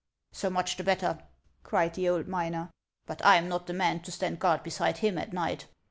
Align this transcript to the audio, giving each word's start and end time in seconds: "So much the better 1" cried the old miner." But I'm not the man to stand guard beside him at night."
"So 0.41 0.49
much 0.49 0.77
the 0.77 0.83
better 0.83 1.09
1" 1.09 1.23
cried 1.61 1.93
the 1.93 2.09
old 2.09 2.27
miner." 2.27 2.71
But 3.05 3.23
I'm 3.23 3.47
not 3.47 3.67
the 3.67 3.73
man 3.73 3.99
to 3.99 4.11
stand 4.11 4.39
guard 4.39 4.63
beside 4.63 4.97
him 4.97 5.19
at 5.19 5.31
night." 5.31 5.67